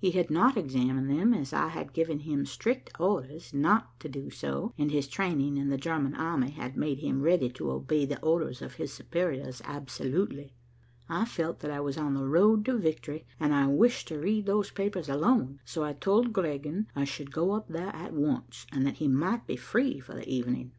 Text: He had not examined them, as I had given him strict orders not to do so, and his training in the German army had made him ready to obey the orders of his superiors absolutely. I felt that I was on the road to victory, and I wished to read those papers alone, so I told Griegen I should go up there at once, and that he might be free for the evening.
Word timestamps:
He 0.00 0.10
had 0.10 0.28
not 0.28 0.56
examined 0.56 1.08
them, 1.08 1.32
as 1.32 1.52
I 1.52 1.68
had 1.68 1.92
given 1.92 2.18
him 2.18 2.44
strict 2.46 2.90
orders 2.98 3.54
not 3.54 4.00
to 4.00 4.08
do 4.08 4.28
so, 4.28 4.74
and 4.76 4.90
his 4.90 5.06
training 5.06 5.56
in 5.56 5.68
the 5.68 5.76
German 5.76 6.16
army 6.16 6.50
had 6.50 6.76
made 6.76 6.98
him 6.98 7.22
ready 7.22 7.48
to 7.50 7.70
obey 7.70 8.04
the 8.04 8.20
orders 8.20 8.60
of 8.60 8.74
his 8.74 8.92
superiors 8.92 9.62
absolutely. 9.64 10.52
I 11.08 11.24
felt 11.26 11.60
that 11.60 11.70
I 11.70 11.78
was 11.78 11.96
on 11.96 12.14
the 12.14 12.26
road 12.26 12.64
to 12.64 12.76
victory, 12.76 13.24
and 13.38 13.54
I 13.54 13.68
wished 13.68 14.08
to 14.08 14.18
read 14.18 14.46
those 14.46 14.72
papers 14.72 15.08
alone, 15.08 15.60
so 15.64 15.84
I 15.84 15.92
told 15.92 16.32
Griegen 16.32 16.88
I 16.96 17.04
should 17.04 17.30
go 17.30 17.52
up 17.52 17.68
there 17.68 17.94
at 17.94 18.12
once, 18.12 18.66
and 18.72 18.84
that 18.84 18.94
he 18.96 19.06
might 19.06 19.46
be 19.46 19.54
free 19.54 20.00
for 20.00 20.12
the 20.14 20.28
evening. 20.28 20.72